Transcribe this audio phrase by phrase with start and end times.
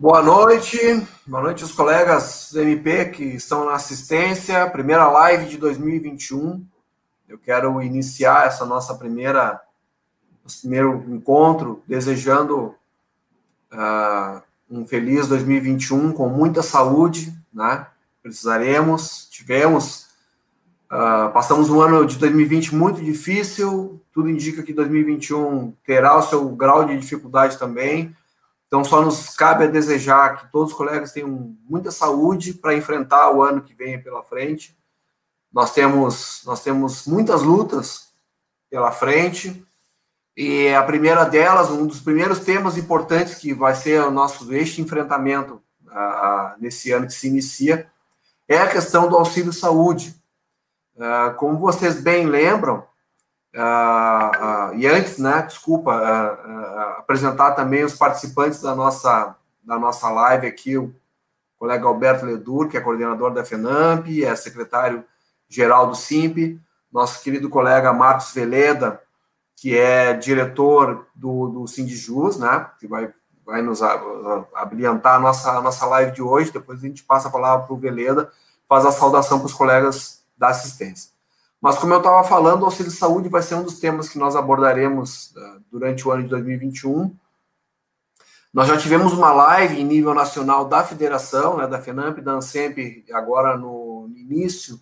[0.00, 0.78] Boa noite,
[1.26, 6.64] boa noite aos colegas do MP que estão na assistência, primeira live de 2021.
[7.28, 9.60] Eu quero iniciar essa nossa primeira,
[10.42, 12.74] nosso primeiro encontro desejando
[13.70, 17.86] uh, um feliz 2021 com muita saúde, né?
[18.22, 20.06] Precisaremos, tivemos,
[20.90, 26.48] uh, passamos um ano de 2020 muito difícil, tudo indica que 2021 terá o seu
[26.56, 28.16] grau de dificuldade também
[28.70, 33.32] então, só nos cabe a desejar que todos os colegas tenham muita saúde para enfrentar
[33.32, 34.78] o ano que vem pela frente.
[35.52, 38.12] Nós temos, nós temos muitas lutas
[38.70, 39.66] pela frente,
[40.36, 44.80] e a primeira delas, um dos primeiros temas importantes que vai ser o nosso este
[44.80, 45.60] enfrentamento
[46.60, 47.90] nesse ano que se inicia,
[48.46, 50.14] é a questão do auxílio saúde.
[50.94, 52.86] Uh, como vocês bem lembram,
[53.54, 60.08] Uh, uh, e antes, né, desculpa, uh, apresentar também os participantes da nossa, da nossa
[60.08, 60.94] live aqui, o
[61.58, 66.60] colega Alberto Ledur, que é coordenador da FENAMP, é secretário-geral do SIMP,
[66.92, 69.02] nosso querido colega Marcos Veleda,
[69.56, 73.12] que é diretor do, do Sindijus, né, que vai,
[73.44, 73.82] vai nos
[74.54, 77.74] abrilhantar a nossa, a nossa live de hoje, depois a gente passa a palavra para
[77.74, 78.30] o Veleda,
[78.68, 81.10] faz a saudação para os colegas da assistência.
[81.60, 84.34] Mas, como eu estava falando, o auxílio saúde vai ser um dos temas que nós
[84.34, 87.14] abordaremos uh, durante o ano de 2021.
[88.52, 93.04] Nós já tivemos uma live em nível nacional da federação, né, da FENAMP, da ANSEMP,
[93.12, 94.80] agora no início,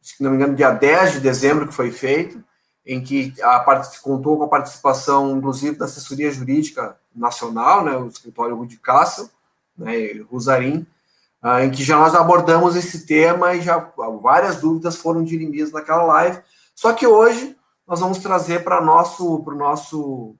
[0.00, 2.42] se não me engano, dia 10 de dezembro que foi feito,
[2.84, 8.06] em que a parte, contou com a participação, inclusive, da assessoria jurídica nacional, né, o
[8.06, 9.28] escritório Rudi Castle,
[9.76, 9.92] né,
[10.30, 10.84] Rosarim,
[11.42, 16.02] uh, em que já nós abordamos esse tema e já várias dúvidas foram dirimidas naquela
[16.04, 16.40] live.
[16.74, 20.36] Só que hoje nós vamos trazer para nosso para o nosso,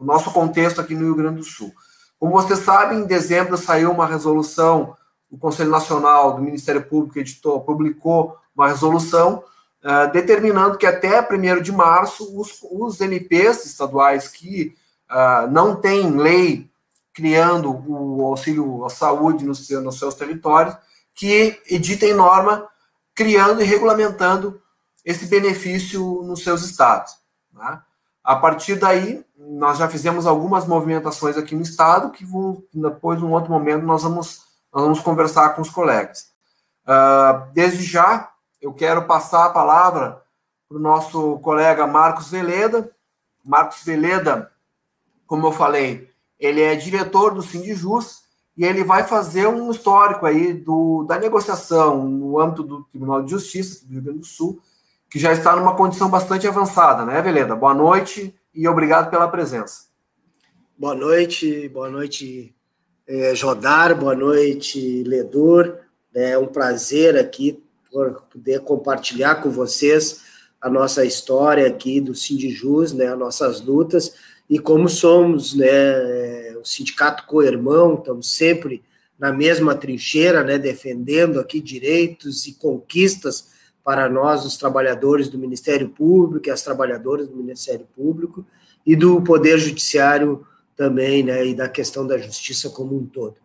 [0.00, 1.72] nosso contexto aqui no Rio Grande do Sul.
[2.18, 4.96] Como vocês sabem, em dezembro saiu uma resolução,
[5.30, 9.42] o Conselho Nacional do Ministério Público editou, publicou uma resolução
[9.82, 14.74] uh, determinando que até 1 de março os, os MPs estaduais que
[15.10, 16.70] uh, não têm lei
[17.12, 20.76] criando o auxílio à saúde no seu, nos seus territórios,
[21.14, 22.68] que editem norma
[23.14, 24.60] criando e regulamentando
[25.04, 27.14] esse benefício nos seus estados.
[27.52, 27.80] Né?
[28.24, 33.32] A partir daí, nós já fizemos algumas movimentações aqui no estado, que vão, depois, num
[33.32, 36.30] outro momento, nós vamos, nós vamos conversar com os colegas.
[36.84, 38.30] Uh, desde já,
[38.60, 40.22] eu quero passar a palavra
[40.68, 42.90] para o nosso colega Marcos Veleda.
[43.44, 44.52] Marcos Veleda,
[45.26, 46.11] como eu falei,
[46.42, 48.22] ele é diretor do Sindijus
[48.56, 53.30] e ele vai fazer um histórico aí do, da negociação no âmbito do Tribunal de
[53.30, 54.60] Justiça do Rio Grande do Sul,
[55.08, 57.54] que já está numa condição bastante avançada, né, Veleda?
[57.54, 59.84] Boa noite e obrigado pela presença.
[60.76, 62.52] Boa noite, boa noite,
[63.06, 65.78] é, Jodar, boa noite, Ledor.
[66.12, 67.62] É um prazer aqui
[68.32, 70.22] poder compartilhar com vocês
[70.60, 74.12] a nossa história aqui do Sindijus, né, as nossas lutas
[74.48, 78.82] e como somos, né, é, o sindicato co-irmão, estamos sempre
[79.18, 83.50] na mesma trincheira, né, defendendo aqui direitos e conquistas
[83.84, 88.44] para nós, os trabalhadores do Ministério Público e as trabalhadoras do Ministério Público
[88.86, 93.36] e do Poder Judiciário também, né, e da questão da justiça como um todo.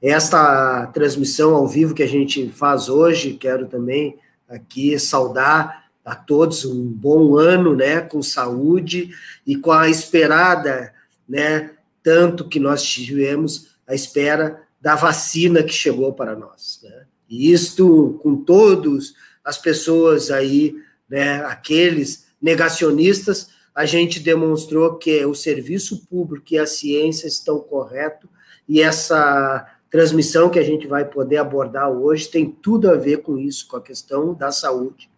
[0.00, 6.64] Esta transmissão ao vivo que a gente faz hoje, quero também aqui saudar a todos
[6.64, 9.10] um bom ano, né, com saúde
[9.46, 10.92] e com a esperada,
[11.26, 11.70] né,
[12.02, 17.06] tanto que nós tivemos a espera da vacina que chegou para nós, né?
[17.28, 20.76] E isto com todos as pessoas aí,
[21.08, 28.28] né, aqueles negacionistas, a gente demonstrou que o serviço público e a ciência estão corretos
[28.68, 33.38] e essa transmissão que a gente vai poder abordar hoje tem tudo a ver com
[33.38, 35.08] isso, com a questão da saúde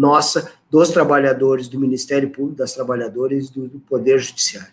[0.00, 4.72] nossa, dos trabalhadores do Ministério Público, das trabalhadoras do, do Poder Judiciário.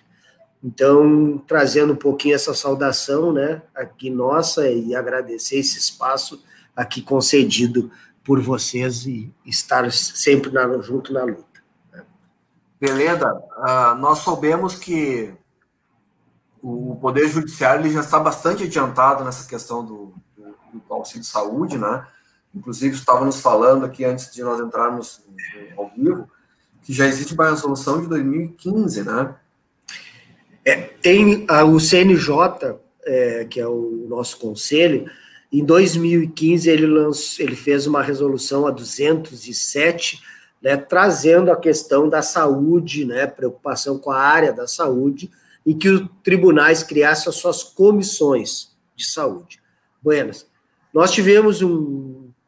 [0.64, 6.42] Então, trazendo um pouquinho essa saudação, né, aqui nossa, e agradecer esse espaço
[6.74, 7.92] aqui concedido
[8.24, 11.62] por vocês e estar sempre na, junto na luta.
[12.80, 15.34] Beleza, uh, nós soubemos que
[16.64, 20.56] o Poder Judiciário ele já está bastante adiantado nessa questão do, do,
[20.88, 22.08] do auxílio de saúde, né?
[22.58, 25.22] Inclusive estávamos falando aqui antes de nós entrarmos
[25.78, 26.30] ao vivo,
[26.84, 29.36] que já existe uma resolução de 2015, né?
[30.66, 35.10] É, tem a, o CNJ, é, que é o nosso conselho,
[35.52, 40.22] em 2015 ele, lançou, ele fez uma resolução a 207,
[40.62, 45.32] né, trazendo a questão da saúde, né, preocupação com a área da saúde,
[45.66, 49.62] e que os tribunais criassem as suas comissões, de Saúde.
[50.02, 50.48] Buenas.
[50.92, 52.07] Nós tivemos um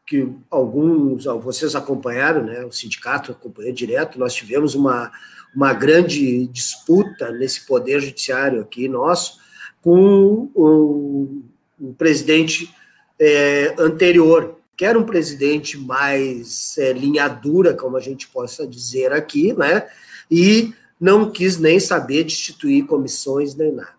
[0.09, 2.65] que alguns, vocês acompanharam, né?
[2.65, 4.17] O sindicato acompanhou direto.
[4.17, 5.11] Nós tivemos uma,
[5.55, 9.37] uma grande disputa nesse poder judiciário aqui nosso
[9.83, 11.43] com o,
[11.79, 12.73] o presidente
[13.19, 19.13] é, anterior, que era um presidente mais é, linha dura, como a gente possa dizer
[19.13, 19.87] aqui, né?
[20.29, 23.98] E não quis nem saber de instituir comissões nem nada.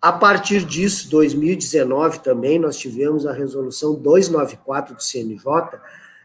[0.00, 5.78] A partir disso, 2019 também, nós tivemos a resolução 294 do CNJ,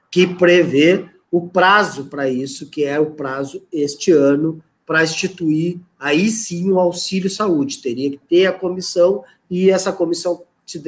[0.09, 6.29] que prevê o prazo para isso, que é o prazo este ano, para instituir aí
[6.29, 7.81] sim o auxílio saúde.
[7.81, 10.79] Teria que ter a comissão e essa comissão se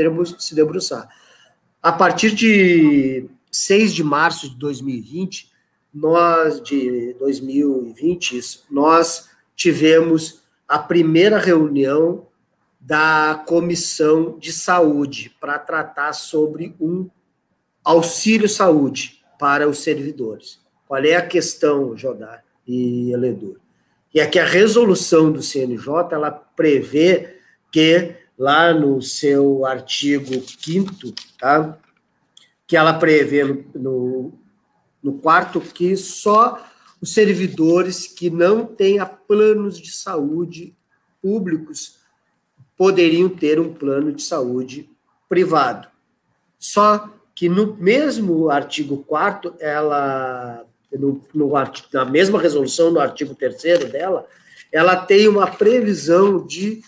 [0.55, 1.09] debruçar.
[1.81, 5.49] A partir de 6 de março de 2020,
[5.93, 12.26] nós, de 2020, isso, nós tivemos a primeira reunião
[12.87, 17.09] da Comissão de Saúde para tratar sobre um
[17.83, 20.61] auxílio saúde para os servidores.
[20.87, 23.57] Qual é a questão, Jodar e Eledor?
[24.13, 27.35] E é que a resolução do CNJ ela prevê
[27.73, 31.77] que lá no seu artigo 5 tá?
[32.65, 34.33] que ela prevê no, no,
[35.03, 36.65] no quarto que só
[37.01, 40.73] os servidores que não tenham planos de saúde
[41.21, 41.96] públicos
[42.77, 44.89] poderiam ter um plano de saúde
[45.27, 45.87] privado.
[46.59, 51.51] Só que no mesmo artigo 4 ela no, no,
[51.93, 54.25] na mesma resolução, no artigo 3 dela,
[54.71, 56.81] ela tem uma previsão de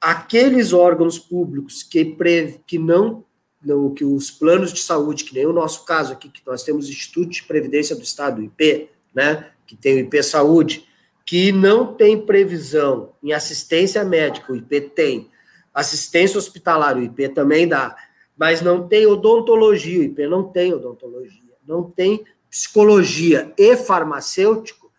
[0.00, 3.24] aqueles órgãos públicos que, pre, que não,
[3.62, 6.88] não, que os planos de saúde, que nem o nosso caso aqui, que nós temos
[6.88, 10.87] Instituto de Previdência do Estado, o IP, né, que tem o IP Saúde,
[11.28, 15.30] que não tem previsão em assistência médica, o IP tem,
[15.74, 17.94] assistência hospitalar, o IP também dá,
[18.34, 24.90] mas não tem odontologia, o IP não tem odontologia, não tem psicologia e farmacêutico,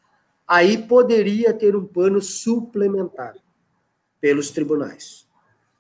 [0.47, 3.33] aí poderia ter um pano suplementar
[4.21, 5.25] pelos tribunais.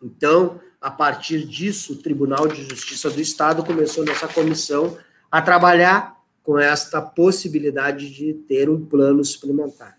[0.01, 4.97] Então, a partir disso, o Tribunal de Justiça do Estado começou nessa comissão
[5.29, 9.98] a trabalhar com esta possibilidade de ter um plano suplementar.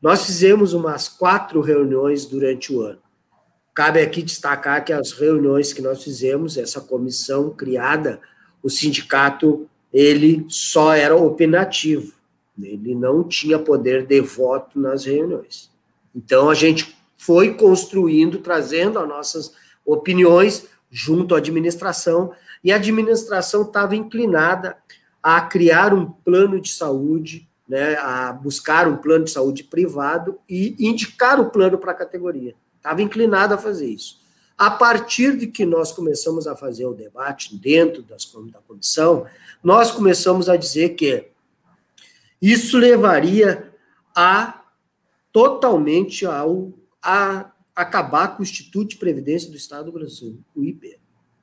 [0.00, 3.00] Nós fizemos umas quatro reuniões durante o ano.
[3.74, 8.20] Cabe aqui destacar que as reuniões que nós fizemos, essa comissão criada,
[8.62, 12.14] o sindicato ele só era opinativo,
[12.60, 15.70] ele não tinha poder de voto nas reuniões.
[16.14, 19.52] Então a gente foi construindo, trazendo as nossas
[19.84, 22.32] opiniões junto à administração,
[22.62, 24.76] e a administração estava inclinada
[25.22, 30.74] a criar um plano de saúde, né, a buscar um plano de saúde privado e
[30.80, 32.56] indicar o plano para a categoria.
[32.76, 34.18] Estava inclinada a fazer isso.
[34.58, 39.24] A partir de que nós começamos a fazer o debate dentro das, da comissão,
[39.62, 41.28] nós começamos a dizer que
[42.42, 43.72] isso levaria
[44.16, 44.64] a
[45.32, 50.98] totalmente ao a acabar com o Instituto de Previdência do Estado do Brasil, o IP.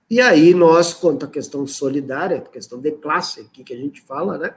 [0.10, 4.38] E aí nós, quanto à questão solidária, questão de classe aqui que a gente fala,
[4.38, 4.54] né,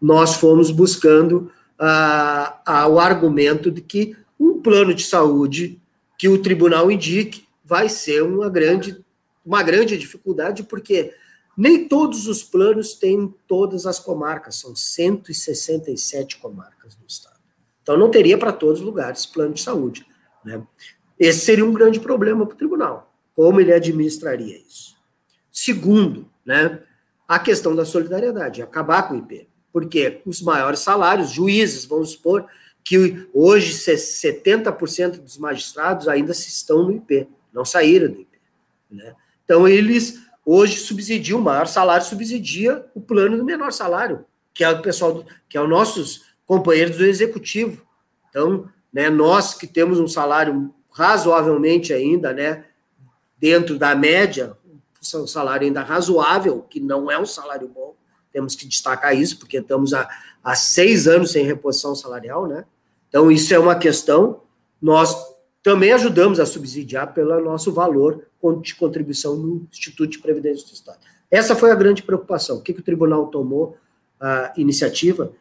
[0.00, 5.80] nós fomos buscando ah, ah, o argumento de que um plano de saúde
[6.18, 9.04] que o tribunal indique vai ser uma grande,
[9.44, 11.12] uma grande dificuldade, porque
[11.56, 17.38] nem todos os planos têm todas as comarcas, são 167 comarcas no estado.
[17.82, 20.06] Então não teria para todos os lugares plano de saúde.
[20.44, 20.62] Né?
[21.18, 23.12] Esse seria um grande problema para o tribunal.
[23.34, 24.96] Como ele administraria isso?
[25.50, 26.80] Segundo, né,
[27.26, 29.47] a questão da solidariedade, acabar com o IP.
[29.72, 32.46] Porque os maiores salários, juízes, vamos supor
[32.82, 38.38] que hoje 70% dos magistrados ainda estão no IP não saíram do IP.
[38.90, 39.14] Né?
[39.44, 44.70] Então, eles hoje subsidiam, o maior salário subsidia o plano do menor salário, que é
[44.70, 47.86] o pessoal, que é os nossos companheiros do executivo.
[48.30, 52.64] Então, né, nós que temos um salário razoavelmente ainda, né,
[53.38, 54.56] dentro da média,
[55.14, 57.94] um salário ainda razoável, que não é um salário bom,
[58.32, 60.08] temos que destacar isso, porque estamos há,
[60.42, 62.64] há seis anos sem reposição salarial, né?
[63.08, 64.42] Então, isso é uma questão.
[64.80, 65.16] Nós
[65.62, 68.24] também ajudamos a subsidiar pelo nosso valor
[68.62, 70.98] de contribuição no Instituto de Previdência do Estado.
[71.30, 72.56] Essa foi a grande preocupação.
[72.56, 73.76] O que, que o tribunal tomou
[74.20, 75.32] a iniciativa?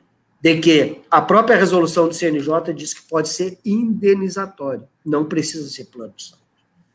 [0.42, 5.86] De que a própria resolução do CNJ diz que pode ser indenizatório, não precisa ser
[5.86, 6.44] plano de saúde.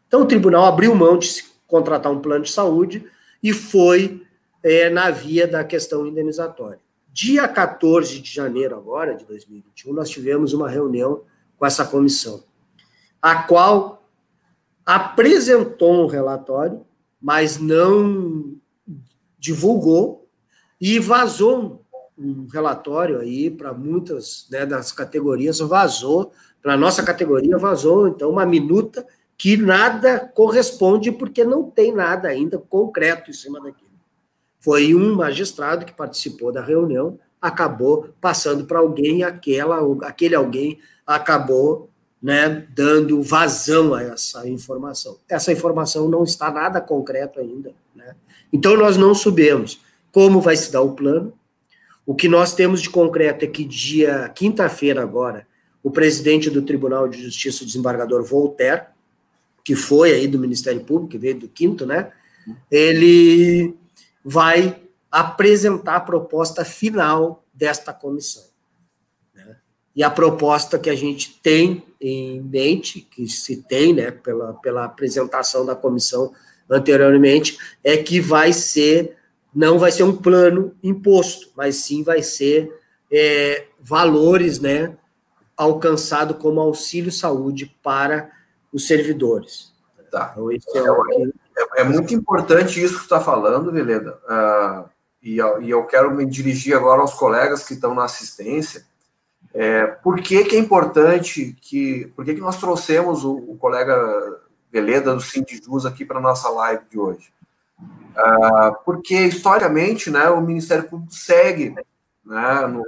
[0.07, 3.05] Então, o tribunal abriu mão de contratar um plano de saúde
[3.43, 4.23] e foi
[4.62, 6.81] é, na via da questão indenizatória.
[7.12, 11.23] Dia 14 de janeiro, agora, de 2021, nós tivemos uma reunião
[11.57, 12.42] com essa comissão
[13.23, 14.04] a qual
[14.85, 16.85] apresentou um relatório,
[17.21, 18.57] mas não
[19.38, 20.28] divulgou
[20.81, 21.85] e vazou
[22.19, 28.28] um relatório aí para muitas né, das categorias, vazou, para a nossa categoria vazou, então,
[28.28, 29.07] uma minuta
[29.38, 33.92] que nada corresponde, porque não tem nada ainda concreto em cima daquilo.
[34.62, 41.90] Foi um magistrado que participou da reunião, acabou passando para alguém, aquela, aquele alguém acabou
[42.23, 45.19] né, dando vazão a essa informação.
[45.28, 47.73] Essa informação não está nada concreto ainda.
[47.95, 48.14] Né?
[48.52, 49.81] Então, nós não sabemos
[50.12, 51.33] como vai se dar o plano.
[52.07, 55.47] O que nós temos de concreto é que dia quinta-feira agora,
[55.83, 58.83] o presidente do Tribunal de Justiça, o desembargador Voltaire,
[59.64, 62.12] que foi aí do Ministério Público, que veio do quinto, né?
[62.71, 63.75] Ele
[64.25, 68.45] vai apresentar a proposta final desta comissão.
[69.35, 69.57] Né?
[69.95, 74.85] E a proposta que a gente tem em mente, que se tem, né, pela, pela
[74.85, 76.33] apresentação da comissão
[76.69, 79.17] anteriormente, é que vai ser,
[79.55, 82.73] não vai ser um plano imposto, mas sim vai ser
[83.11, 84.97] é, valores, né,
[85.57, 88.33] alcançado como auxílio saúde para
[88.73, 89.73] os servidores.
[90.11, 90.31] Tá.
[90.33, 94.18] Então, esse é, é, é, é muito importante isso que está falando, Veleda.
[94.25, 94.88] Uh,
[95.23, 98.85] e, e, eu quero me dirigir agora aos colegas que estão na assistência.
[99.54, 102.11] É, por que, que é importante que.
[102.16, 104.40] Por que, que nós trouxemos o, o colega
[104.71, 107.32] Veleda do Sindijus aqui para a nossa live de hoje?
[107.80, 111.75] Uh, porque, historicamente, né, o Ministério Público segue
[112.25, 112.85] né, no,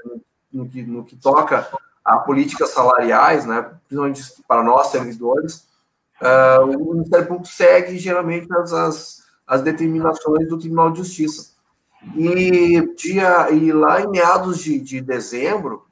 [0.52, 1.68] no, que, no que toca
[2.04, 5.66] a políticas salariais, né, principalmente para nós, servidores,
[6.25, 11.52] uh, o Ministério Público segue geralmente as, as, as, determinações do Tribunal de Justiça.
[12.16, 15.85] E, dia, e lá em meados de, de dezembro,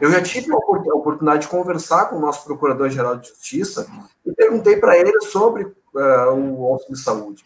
[0.00, 3.88] eu já tive a oportunidade de conversar com o nosso Procurador-Geral de Justiça
[4.24, 7.44] e perguntei para ele sobre uh, o auxílio de saúde.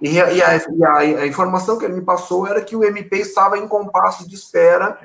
[0.00, 0.42] E, e, a, e
[0.84, 4.34] a, a, informação que ele me passou era que o MP estava em compasso de
[4.34, 4.98] espera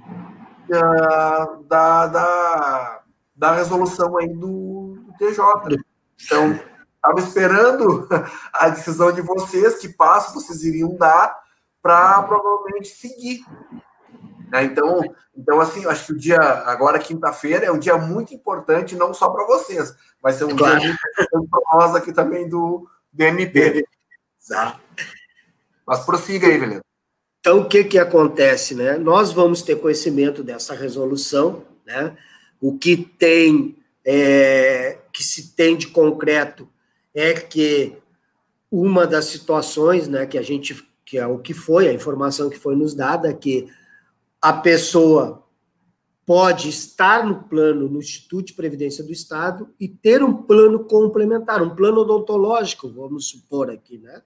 [0.00, 3.02] uh, da, da,
[3.36, 5.78] da resolução aí do TJ.
[6.24, 6.58] Então,
[6.94, 8.08] estava esperando
[8.52, 11.40] a decisão de vocês, que passo vocês iriam dar
[11.82, 13.44] para provavelmente seguir.
[14.50, 14.64] Né?
[14.64, 15.00] Então,
[15.36, 19.30] então, assim, acho que o dia, agora, quinta-feira, é um dia muito importante, não só
[19.30, 20.78] para vocês, vai ser um claro.
[20.78, 23.84] dia muito importante para nós aqui também do, do MP.
[24.40, 24.80] Exato.
[25.86, 26.80] Mas prossiga aí, Velho.
[27.40, 28.74] Então, o que, que acontece?
[28.74, 28.96] Né?
[28.96, 32.16] Nós vamos ter conhecimento dessa resolução, né?
[32.60, 36.68] o que tem é, que se tem de concreto
[37.14, 37.96] é que
[38.70, 42.58] uma das situações, né, que a gente, que é o que foi, a informação que
[42.58, 43.68] foi nos dada, é que
[44.40, 45.46] a pessoa
[46.24, 51.62] pode estar no plano no Instituto de Previdência do Estado e ter um plano complementar,
[51.62, 54.22] um plano odontológico, vamos supor aqui, né?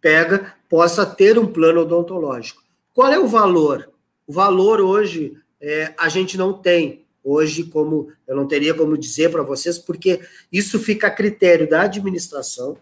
[0.00, 2.62] Pega, possa ter um plano odontológico.
[2.92, 3.90] Qual é o valor?
[4.26, 9.32] O valor hoje é, a gente não tem hoje, como eu não teria como dizer
[9.32, 10.20] para vocês, porque
[10.52, 12.76] isso fica a critério da administração.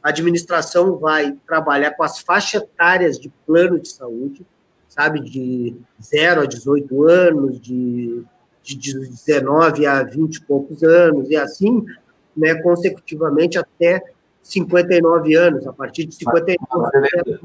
[0.00, 4.46] A administração vai trabalhar com as faixas etárias de plano de saúde,
[4.88, 8.22] sabe, de 0 a 18 anos, de,
[8.62, 11.84] de 19 a 20 e poucos anos, e assim,
[12.36, 14.02] né, consecutivamente até
[14.42, 17.40] 59 anos, a partir de 59 anos.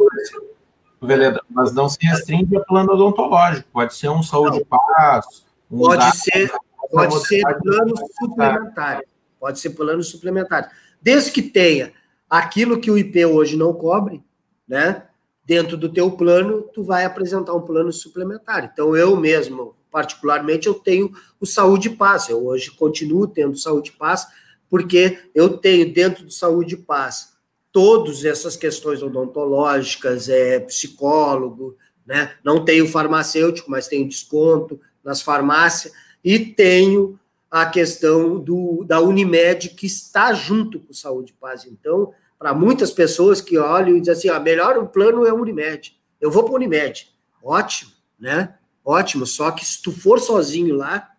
[1.02, 4.66] Veleda, mas não se restringe a plano odontológico, pode ser um saúde não.
[4.66, 6.52] passo, Pode ser,
[6.92, 9.02] pode ser plano suplementar.
[9.40, 10.72] Pode ser plano suplementar.
[11.02, 11.94] Desde que tenha
[12.30, 14.24] aquilo que o IP hoje não cobre,
[14.68, 15.04] né?
[15.46, 18.70] Dentro do teu plano, tu vai apresentar um plano suplementar.
[18.72, 22.30] Então, eu mesmo, particularmente, eu tenho o Saúde Paz.
[22.30, 24.28] Eu hoje continuo tendo Saúde Paz,
[24.70, 27.36] porque eu tenho dentro do Saúde Paz
[27.72, 32.32] todas essas questões odontológicas, é, psicólogo, né?
[32.44, 35.94] Não tenho farmacêutico, mas tenho desconto, nas farmácias,
[36.24, 37.20] e tenho
[37.50, 41.66] a questão do, da Unimed, que está junto com Saúde Paz.
[41.66, 45.40] Então, para muitas pessoas que olham e dizem assim, ah, melhor o plano é o
[45.40, 45.98] Unimed.
[46.20, 47.08] Eu vou para o Unimed.
[47.42, 48.56] Ótimo, né?
[48.84, 51.10] Ótimo, só que se tu for sozinho lá,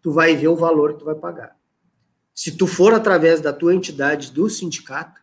[0.00, 1.56] tu vai ver o valor que tu vai pagar.
[2.34, 5.20] Se tu for através da tua entidade do sindicato,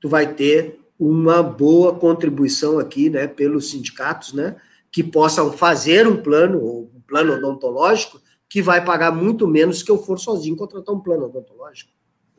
[0.00, 4.56] tu vai ter uma boa contribuição aqui, né, pelos sindicatos, né,
[4.90, 10.18] que possam fazer um plano, plano odontológico que vai pagar muito menos que eu for
[10.18, 11.90] sozinho contratar um plano odontológico.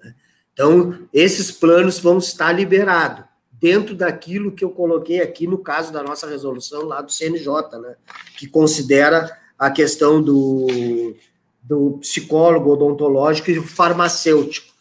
[0.03, 0.15] Né?
[0.53, 3.25] Então, esses planos vão estar liberados
[3.59, 7.95] dentro daquilo que eu coloquei aqui no caso da nossa resolução lá do CNJ, né?
[8.37, 11.15] que considera a questão do,
[11.63, 14.73] do psicólogo odontológico e farmacêutico.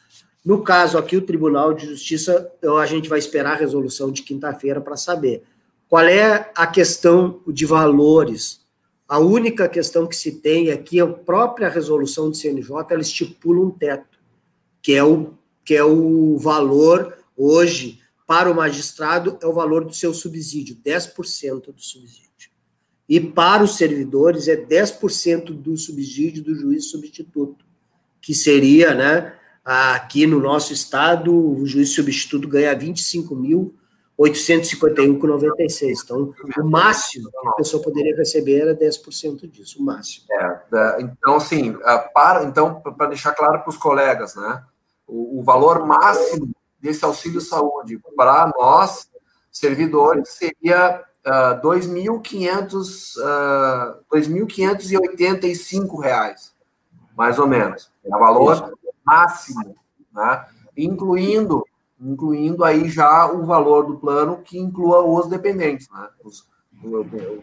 [0.44, 4.80] No caso aqui, o Tribunal de Justiça, a gente vai esperar a resolução de quinta-feira
[4.80, 5.42] para saber
[5.88, 8.60] qual é a questão de valores.
[9.08, 13.64] A única questão que se tem é que a própria resolução do CNJ ela estipula
[13.64, 14.18] um teto,
[14.82, 15.34] que é o,
[15.64, 21.72] que é o valor hoje para o magistrado é o valor do seu subsídio, 10%
[21.72, 22.26] do subsídio.
[23.08, 27.64] E para os servidores é 10% do subsídio do juiz substituto,
[28.20, 29.32] que seria, né,
[29.64, 32.72] aqui no nosso estado, o juiz substituto ganha
[34.18, 36.02] 25.851,96.
[36.04, 40.26] Então, o máximo que a pessoa poderia receber era 10% disso, o máximo.
[40.30, 41.76] É, então, assim,
[42.14, 44.62] para, então, para deixar claro para os colegas, né,
[45.06, 49.08] o, o valor máximo desse auxílio saúde para nós,
[49.50, 56.54] servidores, seria uh, 2.500, uh, 2.585 reais,
[57.16, 57.90] mais ou menos.
[58.04, 58.72] É o valor
[59.04, 59.76] máximo,
[60.12, 60.46] né?
[60.76, 61.65] incluindo,
[62.00, 65.88] incluindo aí já o valor do plano que inclua os dependentes.
[65.90, 66.08] Né?
[66.22, 66.46] Os,
[66.82, 67.42] o, o,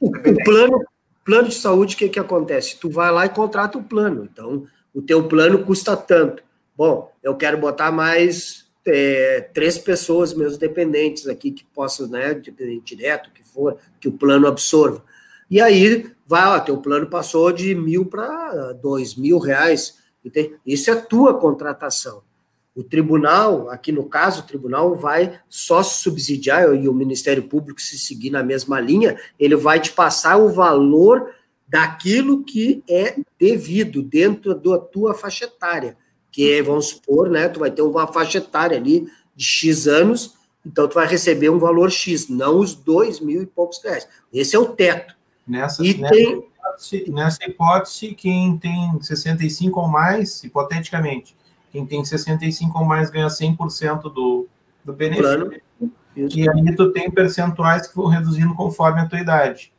[0.00, 0.84] o, o plano,
[1.24, 2.78] plano de saúde, o que, que acontece?
[2.78, 4.28] Tu vai lá e contrata o plano.
[4.30, 4.64] Então,
[4.94, 6.42] o teu plano custa tanto.
[6.76, 12.94] Bom, eu quero botar mais é, três pessoas, meus dependentes aqui, que possam, né, dependente
[12.96, 15.04] direto, que for, que o plano absorva.
[15.50, 19.98] E aí, vai, ó, teu plano passou de mil para dois mil reais.
[20.64, 22.22] Isso é tua contratação.
[22.78, 27.98] O tribunal, aqui no caso, o tribunal vai só subsidiar, e o Ministério Público, se
[27.98, 31.34] seguir na mesma linha, ele vai te passar o valor
[31.66, 35.96] daquilo que é devido dentro da tua faixa etária
[36.30, 40.34] que é, vamos supor, né, tu vai ter uma faixa etária ali de X anos,
[40.64, 44.06] então tu vai receber um valor X, não os dois mil e poucos reais.
[44.32, 45.14] Esse é o teto.
[45.46, 46.38] Nessa, e nessa, tem...
[46.38, 51.34] hipótese, nessa hipótese, quem tem 65 ou mais, hipoteticamente,
[51.70, 54.46] quem tem 65 ou mais ganha 100% do,
[54.84, 55.60] do benefício.
[56.16, 59.72] E aí tu tem percentuais que vão reduzindo conforme a tua idade.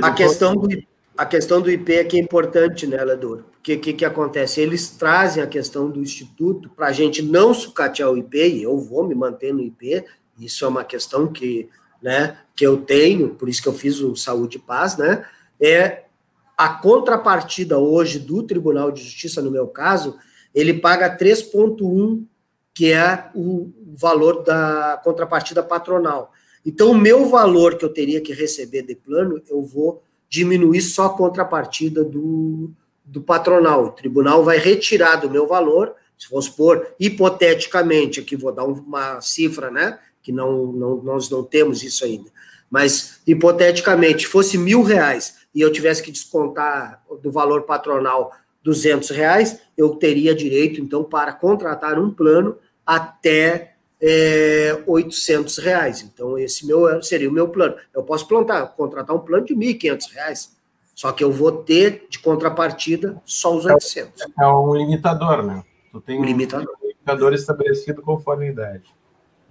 [0.00, 0.68] A questão, do,
[1.16, 3.44] a questão do IP é que é importante, né, Ledor?
[3.64, 4.60] que, que, que acontece?
[4.60, 8.76] Eles trazem a questão do instituto para a gente não sucatear o IP, e eu
[8.76, 10.04] vou me manter no IP,
[10.38, 11.70] isso é uma questão que,
[12.02, 15.24] né, que eu tenho, por isso que eu fiz o Saúde e Paz, né,
[15.58, 16.04] é
[16.58, 20.18] a contrapartida hoje do Tribunal de Justiça, no meu caso,
[20.54, 22.24] ele paga 3,1,
[22.72, 26.32] que é o valor da contrapartida patronal.
[26.64, 31.06] Então, o meu valor que eu teria que receber de plano, eu vou diminuir só
[31.06, 32.70] a contrapartida do,
[33.04, 33.84] do patronal.
[33.84, 39.20] O tribunal vai retirar do meu valor, se for supor, hipoteticamente, aqui vou dar uma
[39.20, 39.98] cifra, né?
[40.22, 42.30] Que não, não, nós não temos isso ainda.
[42.70, 48.32] Mas, hipoteticamente, fosse mil reais e eu tivesse que descontar do valor patronal
[48.64, 56.02] 200 reais, eu teria direito, então, para contratar um plano até é, 800 reais.
[56.02, 57.76] Então, esse meu seria o meu plano.
[57.94, 60.56] Eu posso plantar, contratar um plano de 1.500 reais.
[60.94, 64.22] Só que eu vou ter de contrapartida só os 800.
[64.40, 65.62] É um limitador, né?
[65.92, 68.84] Tu tem um limitador, um limitador estabelecido conforme a idade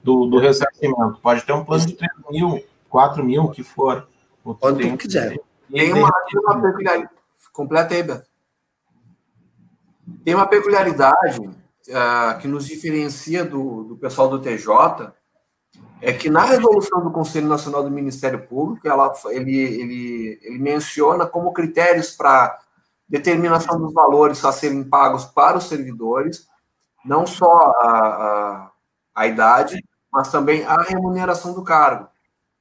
[0.02, 1.20] do, do ressarcimento.
[1.22, 4.08] Pode ter um plano de 3 mil, 4 mil, o que for.
[4.60, 5.38] Quando tu quiser.
[5.72, 7.10] Tem uma, uma peculiaridade.
[7.52, 8.33] Completa aí, Beto.
[10.24, 15.14] Tem uma peculiaridade uh, que nos diferencia do, do pessoal do TJ,
[16.02, 21.26] é que na resolução do Conselho Nacional do Ministério Público, ela, ele, ele, ele menciona
[21.26, 22.60] como critérios para
[23.08, 26.48] determinação dos valores a serem pagos para os servidores,
[27.06, 28.72] não só a, a,
[29.16, 32.08] a idade, mas também a remuneração do cargo.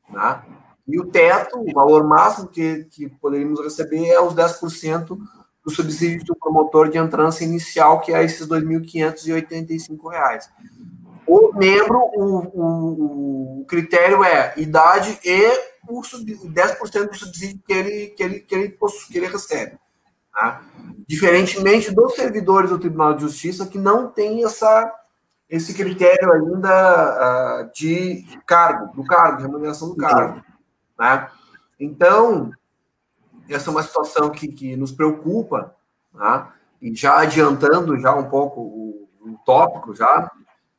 [0.09, 0.43] Né?
[0.87, 5.19] E o teto, o valor máximo que, que poderíamos receber é os 10%
[5.65, 10.49] do subsídio do promotor de entrança inicial, que é esses R$ 2.585
[11.27, 15.47] o membro, o, o, o critério é idade e
[15.89, 18.69] o 10% do subsídio que ele, que ele, que ele,
[19.11, 19.79] que ele recebe.
[20.33, 20.63] Tá?
[21.07, 24.93] Diferentemente dos servidores do Tribunal de Justiça, que não tem essa,
[25.49, 30.43] esse critério ainda uh, de cargo, do cargo, remuneração do cargo.
[30.99, 31.29] Né?
[31.79, 32.51] Então,
[33.55, 35.75] essa é uma situação que, que nos preocupa,
[36.17, 36.55] tá?
[36.81, 40.31] e já adiantando já um pouco o, o tópico, já,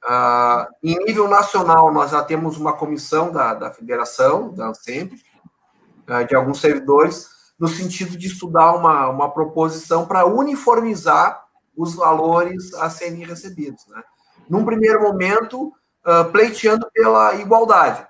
[0.04, 6.28] Uh, em nível nacional, nós já temos uma comissão da, da federação, da ANSEMP, uh,
[6.28, 12.90] de alguns servidores, no sentido de estudar uma, uma proposição para uniformizar os valores a
[12.90, 13.88] serem recebidos.
[13.88, 14.04] Né?
[14.50, 18.06] Num primeiro momento, uh, pleiteando pela igualdade,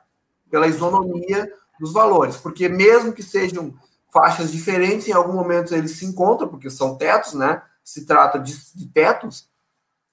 [0.50, 1.48] pela isonomia
[1.80, 3.72] dos valores, porque mesmo que sejam
[4.14, 7.64] faixas diferentes, em algum momento eles se encontram, porque são tetos, né?
[7.84, 9.50] Se trata de, de tetos,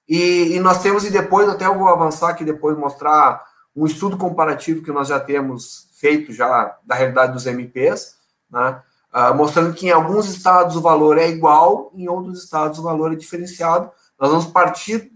[0.09, 4.17] E, e, nós temos, e depois até eu vou avançar aqui, depois mostrar um estudo
[4.17, 8.17] comparativo que nós já temos feito já da realidade dos MPs,
[8.49, 8.81] né?
[9.13, 13.11] Uh, mostrando que em alguns estados o valor é igual, em outros estados o valor
[13.11, 13.91] é diferenciado.
[14.19, 15.11] Nós vamos partir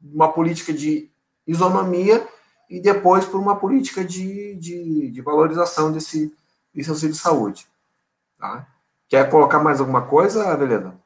[0.00, 1.10] de uma política de
[1.46, 2.26] isonomia
[2.68, 6.34] e depois por uma política de, de, de valorização desse,
[6.74, 7.66] desse auxílio de saúde.
[8.42, 8.66] Tá?
[9.08, 10.98] Quer colocar mais alguma coisa, Aveleda?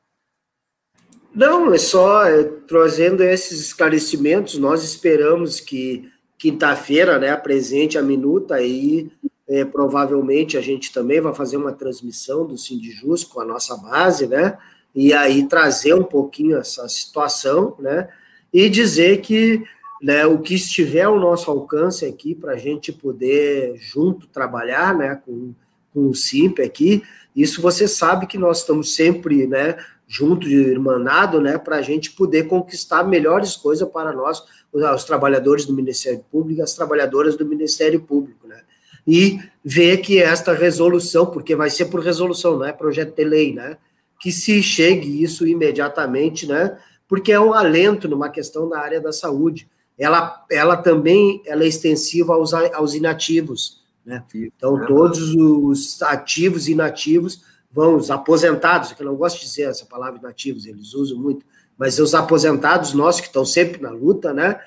[1.35, 4.57] Não, é só é, trazendo esses esclarecimentos.
[4.57, 9.13] Nós esperamos que quinta-feira, né, apresente a minuta aí.
[9.47, 14.27] É, provavelmente a gente também vai fazer uma transmissão do Sindijus com a nossa base,
[14.27, 14.57] né?
[14.95, 18.09] E aí trazer um pouquinho essa situação, né?
[18.51, 19.63] E dizer que
[20.03, 25.21] né, o que estiver ao nosso alcance aqui para a gente poder junto trabalhar, né,
[25.25, 25.55] com,
[25.93, 27.03] com o SIMP aqui,
[27.37, 29.77] isso você sabe que nós estamos sempre, né,
[30.09, 35.05] junto de irmanado, né, para a gente poder conquistar melhores coisas para nós, os, os,
[35.05, 38.63] trabalhadores do Ministério Público, as trabalhadoras do Ministério Público, né,
[39.07, 43.53] e ver que esta resolução, porque vai ser por resolução, não é projeto de lei,
[43.53, 43.77] né,
[44.19, 49.13] que se chegue isso imediatamente, né, porque é um alento numa questão da área da
[49.13, 49.69] saúde.
[49.99, 54.23] Ela, ela também ela é extensiva aos, aos inativos, né?
[54.35, 59.65] Então, todos os ativos e inativos vão, os aposentados, que eu não gosto de dizer
[59.65, 61.45] essa palavra inativos, eles usam muito,
[61.77, 64.61] mas os aposentados nossos, que estão sempre na luta, né,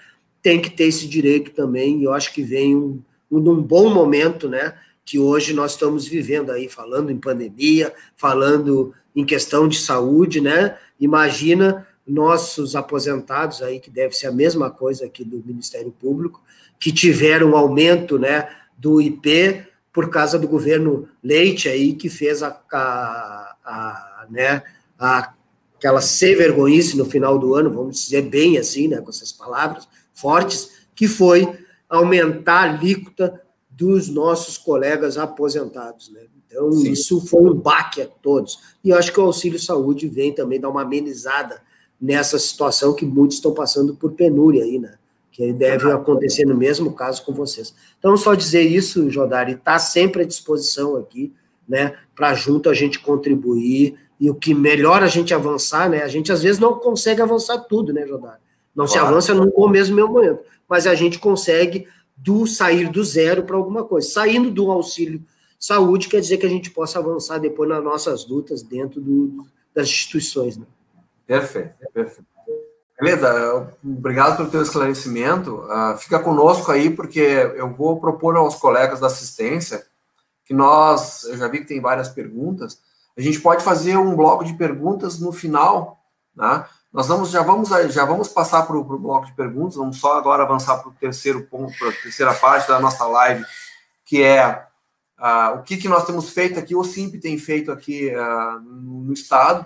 [0.43, 4.49] tem que ter esse direito também, e eu acho que vem um, um, bom momento,
[4.49, 4.75] né,
[5.05, 10.77] que hoje nós estamos vivendo aí, falando em pandemia, falando em questão de saúde, né,
[10.99, 16.43] imagina nossos aposentados aí, que deve ser a mesma coisa aqui do Ministério Público,
[16.79, 18.47] que tiveram um aumento, né,
[18.79, 24.63] do IP por causa do governo Leite aí que fez a, a, a né,
[24.97, 25.33] a,
[25.75, 29.87] aquela ser vergonhice no final do ano, vamos dizer bem assim, né, com essas palavras
[30.13, 31.57] fortes, que foi
[31.89, 36.21] aumentar a alíquota dos nossos colegas aposentados, né?
[36.45, 36.91] Então, Sim.
[36.91, 38.59] isso foi um baque a todos.
[38.83, 41.61] E eu acho que o auxílio saúde vem também dar uma amenizada
[42.01, 44.98] nessa situação que muitos estão passando por penúria aí, né?
[45.39, 47.73] Que deve acontecer no mesmo caso com vocês.
[47.97, 51.33] Então, só dizer isso, Jodari, está sempre à disposição aqui,
[51.65, 56.09] né, para junto a gente contribuir e o que melhor a gente avançar, né, a
[56.09, 58.41] gente às vezes não consegue avançar tudo, né, Jodari?
[58.75, 58.89] Não claro.
[58.89, 63.85] se avança no mesmo momento, mas a gente consegue do sair do zero para alguma
[63.85, 64.09] coisa.
[64.09, 65.23] Saindo do auxílio
[65.57, 69.87] saúde quer dizer que a gente possa avançar depois nas nossas lutas dentro do, das
[69.87, 70.65] instituições, né?
[71.25, 72.27] Perfeito, perfeito.
[72.99, 75.55] Beleza, obrigado pelo teu esclarecimento.
[75.55, 79.85] Uh, fica conosco aí, porque eu vou propor aos colegas da assistência
[80.43, 82.81] que nós, eu já vi que tem várias perguntas,
[83.15, 86.03] a gente pode fazer um bloco de perguntas no final,
[86.35, 86.65] né?
[86.91, 90.41] Nós vamos, já vamos, já vamos passar para o bloco de perguntas, vamos só agora
[90.41, 93.45] avançar para o terceiro ponto, para a terceira parte da nossa live,
[94.03, 94.65] que é
[95.19, 99.03] uh, o que, que nós temos feito aqui, o SIMP tem feito aqui uh, no,
[99.03, 99.65] no Estado,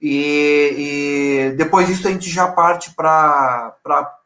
[0.00, 3.76] e, e, depois disso a gente já parte para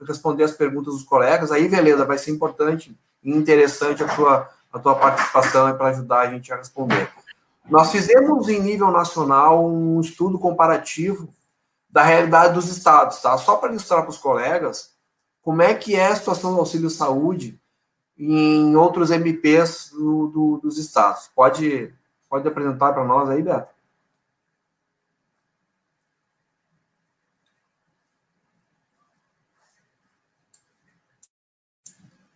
[0.06, 1.50] responder as perguntas dos colegas.
[1.50, 6.30] Aí, beleza, vai ser importante e interessante a tua, a tua participação para ajudar a
[6.30, 7.10] gente a responder.
[7.68, 11.28] Nós fizemos em nível nacional um estudo comparativo
[11.90, 13.36] da realidade dos estados, tá?
[13.38, 14.92] Só para ilustrar para os colegas
[15.42, 17.58] como é que é a situação do auxílio saúde
[18.16, 21.30] em outros MPs do, do, dos estados.
[21.34, 21.92] Pode,
[22.28, 23.73] pode apresentar para nós aí, Beto?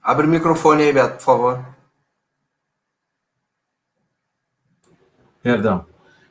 [0.09, 1.67] Abre o microfone aí, Beto, por favor.
[5.43, 5.85] Perdão.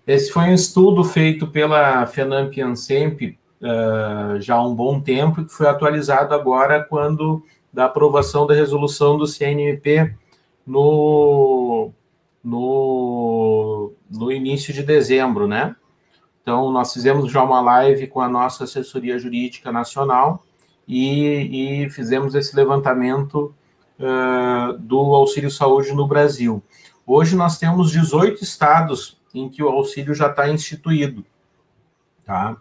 [0.08, 5.54] Esse foi um estudo feito pela Fenamp Ansemp uh, já há um bom tempo, que
[5.54, 10.12] foi atualizado agora quando da aprovação da resolução do CNMP
[10.66, 11.92] no,
[12.44, 15.76] no, no início de dezembro, né?
[16.42, 20.44] Então, nós fizemos já uma live com a nossa assessoria jurídica nacional
[20.88, 23.54] e, e fizemos esse levantamento
[23.99, 26.63] uh, do auxílio saúde no Brasil.
[27.05, 31.25] Hoje nós temos 18 estados em que o auxílio já está instituído.
[32.25, 32.57] Tá?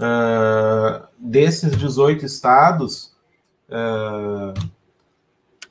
[0.00, 3.14] Uh, desses 18 estados,
[3.68, 4.54] uh,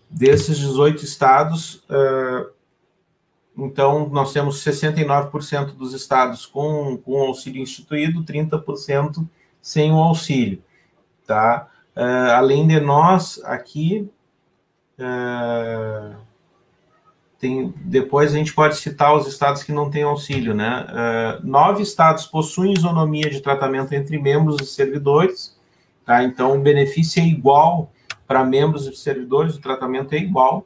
[0.09, 2.51] desses 18 estados, uh,
[3.57, 9.27] então nós temos 69% dos estados com, com auxílio instituído, 30%
[9.61, 10.61] sem o auxílio.
[11.25, 11.67] Tá?
[12.33, 14.09] além de nós, aqui,
[14.99, 16.11] é,
[17.39, 20.85] tem, depois a gente pode citar os estados que não têm auxílio, né?
[20.89, 25.57] É, nove estados possuem isonomia de tratamento entre membros e servidores,
[26.09, 26.23] Tá?
[26.23, 27.91] Então, o benefício é igual
[28.25, 30.65] para membros e servidores, o tratamento é igual.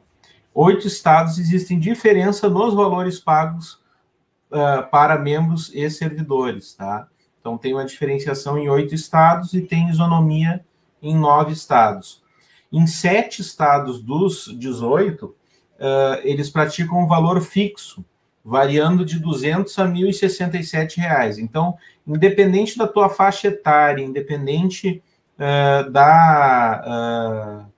[0.54, 3.74] Oito estados existem diferença nos valores pagos
[4.50, 6.72] uh, para membros e servidores.
[6.72, 7.08] Tá?
[7.38, 10.64] Então, tem uma diferenciação em oito estados e tem isonomia
[11.02, 12.23] em nove estados.
[12.76, 15.34] Em sete estados dos 18, uh,
[16.24, 18.04] eles praticam um valor fixo,
[18.44, 21.38] variando de 200 a 1.067 reais.
[21.38, 25.00] Então, independente da tua faixa etária, independente
[25.38, 27.72] uh, da, uh,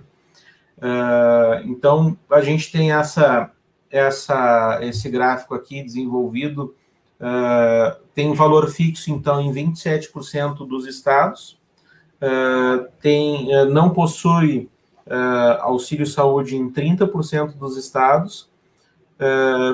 [0.78, 3.50] Uh, então, a gente tem essa,
[3.94, 6.74] essa, esse gráfico aqui desenvolvido,
[7.22, 11.60] uh, tem um valor fixo, então, em 27% dos estados,
[12.20, 14.70] uh, tem, não possui
[15.60, 18.50] auxílio saúde em 30% dos estados,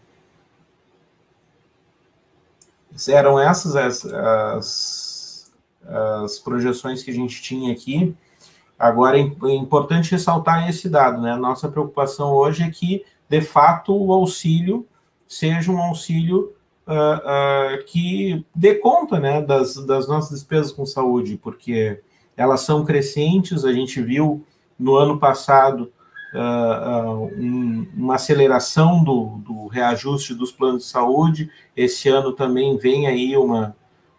[3.08, 5.52] eram essas as, as,
[6.24, 8.16] as, projeções que a gente tinha aqui.
[8.78, 11.32] Agora, é, é importante ressaltar esse dado, né?
[11.32, 14.86] A nossa preocupação hoje é que, de fato, o auxílio
[15.26, 16.52] seja um auxílio
[16.86, 22.00] uh, uh, que dê conta né, das, das nossas despesas com saúde, porque
[22.36, 24.44] elas são crescentes, a gente viu
[24.78, 25.90] no ano passado
[26.34, 31.50] uh, um, uma aceleração do, do, reajuste dos planos de saúde.
[31.74, 33.74] Esse ano também vem aí uma,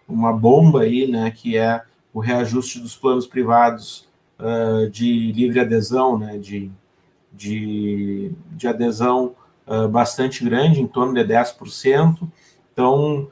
[0.08, 4.07] uma bomba aí, né, que é o reajuste dos planos privados
[4.39, 6.71] uh, de livre adesão, né, de,
[7.34, 9.36] de, de adesão
[9.67, 12.28] uh, bastante grande, em torno de 10%.
[12.71, 13.30] Então,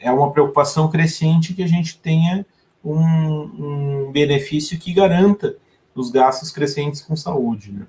[0.00, 2.44] é uma preocupação crescente que a gente tenha
[2.84, 5.56] um, um benefício que garanta
[5.94, 7.72] dos gastos crescentes com saúde.
[7.72, 7.86] Né?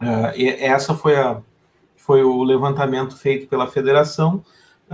[0.00, 1.40] Uh, essa foi, a,
[1.96, 4.44] foi o levantamento feito pela federação,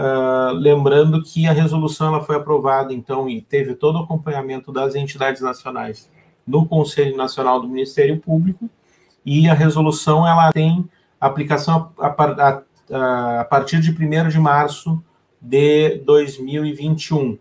[0.00, 4.94] uh, lembrando que a resolução ela foi aprovada, então, e teve todo o acompanhamento das
[4.94, 6.10] entidades nacionais
[6.46, 8.68] no Conselho Nacional do Ministério Público,
[9.24, 10.88] e a resolução ela tem
[11.20, 15.02] aplicação a, a, a, a partir de 1 de março
[15.40, 17.38] de 2021.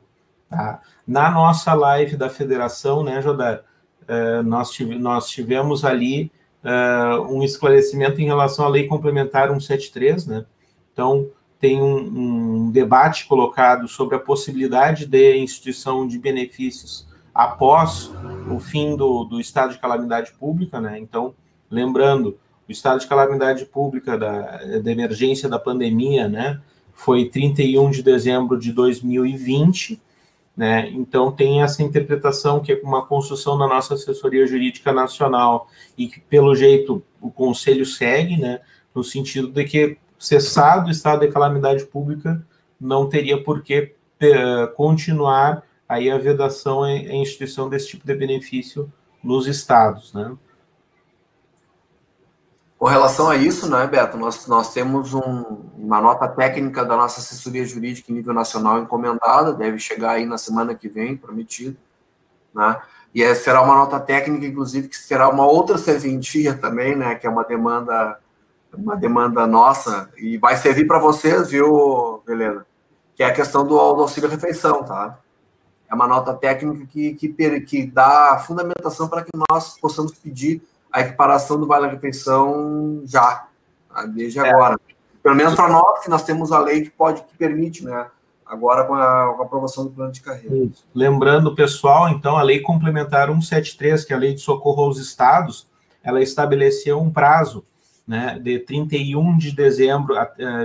[0.49, 0.81] Tá?
[1.07, 3.63] Na nossa live da federação, né, Jodar,
[4.09, 6.31] eh, nós, tive, nós tivemos ali
[6.63, 10.45] uh, um esclarecimento em relação à lei complementar 173, né?
[10.91, 11.27] Então,
[11.59, 18.11] tem um, um, debate colocado sobre a possibilidade de instituição de benefícios após
[18.49, 20.97] o fim do, do estado de calamidade pública, né?
[20.97, 21.33] Então,
[21.69, 26.61] lembrando, o estado de calamidade pública da, da emergência da pandemia, né?
[26.93, 30.01] Foi 31 de dezembro de 2020,
[30.55, 30.89] né?
[30.91, 35.67] Então, tem essa interpretação que é uma construção da nossa assessoria jurídica nacional
[35.97, 38.59] e que, pelo jeito, o Conselho segue, né?
[38.93, 42.45] no sentido de que, cessado o estado de calamidade pública,
[42.79, 48.91] não teria por que uh, continuar aí a vedação em, instituição desse tipo de benefício
[49.23, 50.13] nos estados.
[50.13, 50.35] Né?
[52.77, 55.43] Com relação a isso, né, Beto, nós, nós temos um,
[55.77, 60.37] uma nota técnica da nossa assessoria jurídica em nível nacional encomendada, deve chegar aí na
[60.37, 61.75] semana que vem, prometido,
[62.53, 62.81] né,
[63.13, 67.27] e essa será uma nota técnica, inclusive, que será uma outra serventia também, né, que
[67.27, 68.17] é uma demanda,
[68.73, 72.65] uma demanda nossa, e vai servir para vocês, viu, Helena,
[73.15, 75.19] que é a questão do, do auxílio-refeição, tá?
[75.89, 81.01] É uma nota técnica que, que, que dá fundamentação para que nós possamos pedir a
[81.01, 83.47] equiparação do vale-refeição já,
[83.89, 84.05] tá?
[84.05, 84.49] desde é.
[84.49, 84.79] agora.
[85.21, 88.07] Pelo menos para nós, que nós temos a lei que pode, que permite, né?
[88.45, 90.69] Agora com a, com a aprovação do plano de carreira.
[90.93, 95.67] Lembrando, pessoal, então, a lei complementar 173, que é a lei de socorro aos estados,
[96.03, 97.63] ela estabeleceu um prazo
[98.09, 100.15] né, de 31 de dezembro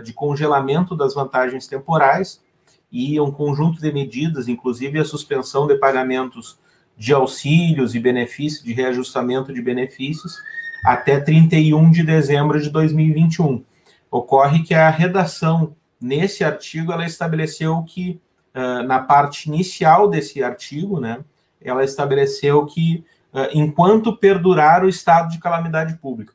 [0.02, 2.42] de congelamento das vantagens temporais
[2.90, 6.58] e um conjunto de medidas, inclusive a suspensão de pagamentos
[6.96, 10.38] de auxílios e benefícios, de reajustamento de benefícios,
[10.86, 13.62] até 31 de dezembro de 2021.
[14.10, 18.18] Ocorre que a redação nesse artigo ela estabeleceu que,
[18.54, 21.22] uh, na parte inicial desse artigo, né,
[21.60, 23.04] ela estabeleceu que,
[23.34, 26.32] uh, enquanto perdurar o estado de calamidade pública.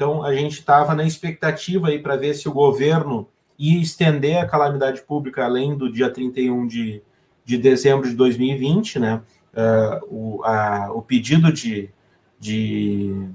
[0.00, 3.26] Então, a gente estava na expectativa aí para ver se o governo
[3.58, 7.02] ia estender a calamidade pública além do dia 31 de,
[7.44, 9.20] de dezembro de 2020, né?
[9.52, 11.90] uh, o, a, o pedido de,
[12.38, 13.28] de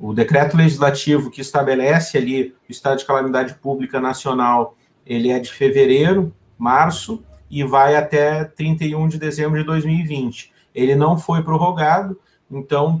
[0.00, 5.52] o decreto legislativo que estabelece ali o estado de calamidade pública nacional, ele é de
[5.52, 10.52] fevereiro, março e vai até 31 de dezembro de 2020.
[10.74, 12.18] Ele não foi prorrogado,
[12.50, 13.00] então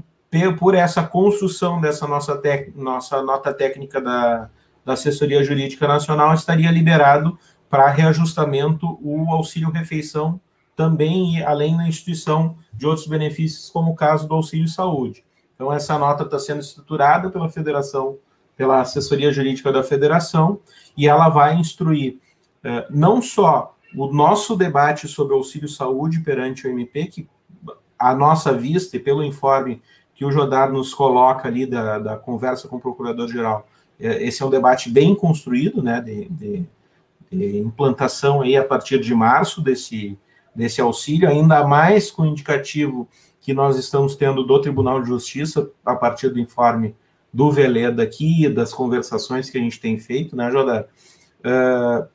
[0.58, 4.48] por essa construção dessa nossa, tec, nossa nota técnica da,
[4.84, 7.38] da assessoria jurídica nacional estaria liberado
[7.68, 10.40] para reajustamento o auxílio refeição
[10.80, 15.22] também além da instituição de outros benefícios, como o caso do auxílio saúde.
[15.54, 18.16] Então, essa nota está sendo estruturada pela federação,
[18.56, 20.60] pela assessoria jurídica da federação,
[20.96, 22.18] e ela vai instruir
[22.64, 27.28] eh, não só o nosso debate sobre auxílio saúde perante o MP, que
[27.98, 29.82] a nossa vista e pelo informe
[30.20, 33.66] que o Jodar nos coloca ali da, da conversa com o procurador-geral,
[33.98, 36.66] eh, esse é um debate bem construído, né, de, de,
[37.32, 40.18] de implantação aí a partir de março desse,
[40.54, 43.08] desse auxílio, ainda mais com o indicativo
[43.40, 46.94] que nós estamos tendo do Tribunal de Justiça, a partir do informe
[47.32, 50.84] do Veleda aqui, das conversações que a gente tem feito, né, Jodar?
[51.38, 52.06] Uh,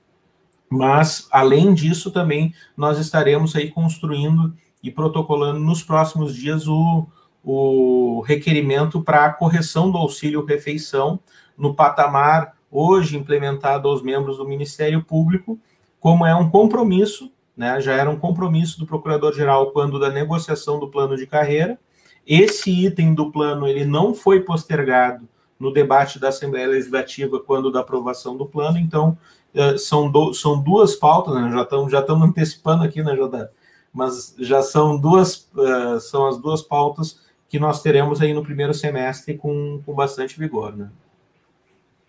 [0.69, 7.07] mas, além disso, também nós estaremos aí construindo e protocolando nos próximos dias o,
[7.45, 11.19] o requerimento para a correção do auxílio refeição
[11.58, 15.58] no patamar hoje implementado aos membros do Ministério Público,
[15.99, 20.89] como é um compromisso né, já era um compromisso do procurador-geral quando da negociação do
[20.89, 21.79] plano de carreira.
[22.27, 25.27] Esse item do plano ele não foi postergado
[25.60, 29.17] no debate da Assembleia Legislativa quando da aprovação do plano, então
[29.53, 33.47] eh, são, do, são duas pautas, né, já estamos já antecipando aqui, né, Jodá?
[33.93, 37.21] Mas já são duas uh, são as duas pautas
[37.55, 40.89] que nós teremos aí no primeiro semestre com, com bastante vigor, né?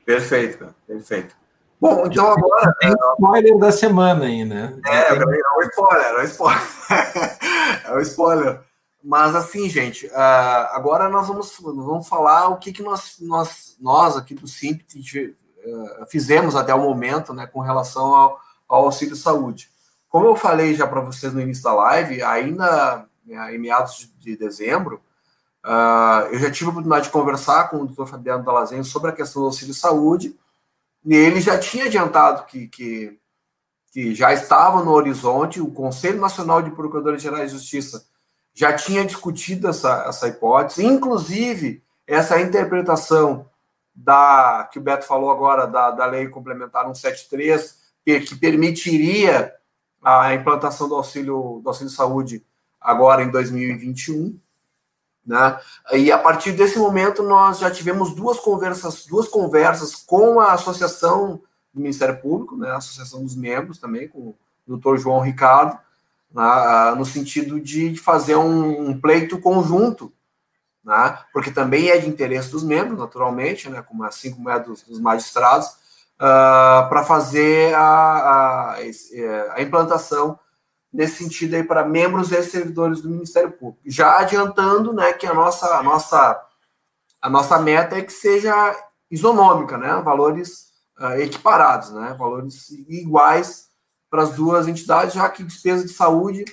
[0.04, 1.36] Perfeito, perfeito.
[1.80, 2.74] Bom, então agora.
[2.80, 4.76] Tem spoiler da semana aí, né?
[4.84, 6.62] É, é um spoiler, é um spoiler.
[7.86, 8.60] é um spoiler.
[9.04, 14.16] Mas assim, gente, uh, agora nós vamos, vamos falar o que, que nós, nós, nós
[14.16, 19.70] aqui do Simples uh, fizemos até o momento né, com relação ao, ao auxílio saúde.
[20.08, 24.36] Como eu falei já para vocês no início da live, ainda né, em meados de
[24.36, 25.00] dezembro,
[25.66, 29.14] uh, eu já tive a oportunidade de conversar com o doutor Fabiano Dalazenho sobre a
[29.14, 30.38] questão do auxílio saúde
[31.04, 33.18] e ele já tinha adiantado que, que,
[33.92, 38.06] que já estava no horizonte, o Conselho Nacional de Procuradores Gerais de Justiça
[38.54, 43.46] já tinha discutido essa, essa hipótese, inclusive essa interpretação
[43.94, 49.52] da que o Beto falou agora da, da lei complementar 173, que, que permitiria
[50.02, 52.44] a implantação do auxílio do auxílio saúde
[52.80, 54.38] agora em 2021.
[55.26, 55.58] Né?
[55.92, 61.40] E a partir desse momento nós já tivemos duas conversas, duas conversas com a associação
[61.74, 65.78] do Ministério Público, né, a associação dos membros também, com o doutor João Ricardo,
[66.32, 70.12] né, no sentido de fazer um, um pleito conjunto,
[70.84, 74.82] né, porque também é de interesse dos membros, naturalmente, né, como, assim como é dos,
[74.82, 75.66] dos magistrados,
[76.16, 78.76] uh, para fazer a, a,
[79.54, 80.38] a implantação
[80.96, 83.82] nesse sentido aí para membros e servidores do Ministério Público.
[83.84, 86.42] Já adiantando, né, que a nossa a nossa
[87.20, 88.74] a nossa meta é que seja
[89.10, 90.68] isonômica, né, valores
[90.98, 93.68] uh, equiparados, né, valores iguais
[94.08, 96.44] para as duas entidades, já que despesa de saúde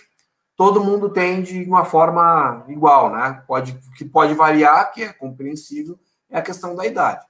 [0.58, 3.44] todo mundo tem de uma forma igual, né?
[3.48, 5.98] Pode que pode variar, que é compreensível,
[6.30, 7.26] é a questão da idade.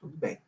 [0.00, 0.38] Tudo bem.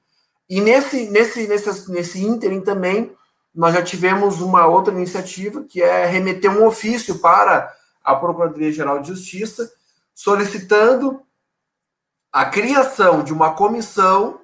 [0.49, 3.17] E nesse nesse nesse nesse ínterim também
[3.59, 9.09] nós já tivemos uma outra iniciativa, que é remeter um ofício para a Procuradoria-Geral de
[9.09, 9.69] Justiça,
[10.15, 11.21] solicitando
[12.33, 14.41] a criação de uma comissão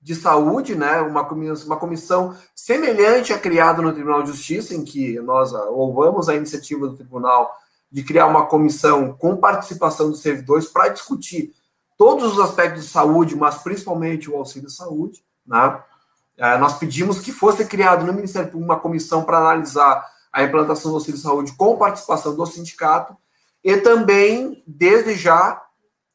[0.00, 5.18] de saúde, né, uma, uma comissão semelhante à criada no Tribunal de Justiça, em que
[5.18, 7.52] nós louvamos a iniciativa do Tribunal
[7.90, 11.52] de criar uma comissão com participação dos servidores para discutir
[11.98, 15.82] todos os aspectos de saúde, mas principalmente o auxílio saúde, né?
[16.40, 20.90] É, nós pedimos que fosse criado no Ministério Público uma comissão para analisar a implantação
[20.90, 23.14] do auxílio de saúde com participação do sindicato
[23.62, 25.62] e também, desde já,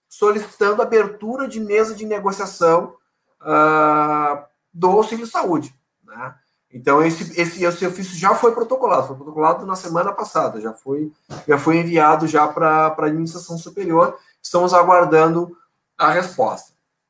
[0.10, 2.96] solicitando abertura de mesa de negociação
[3.40, 5.76] uh, do auxílio de saúde.
[6.04, 6.34] Né?
[6.74, 11.12] Então, esse, esse, esse ofício já foi protocolado, foi protocolado na semana passada, já foi,
[11.48, 15.56] já foi enviado já para a administração superior, estamos aguardando
[15.96, 16.75] a resposta.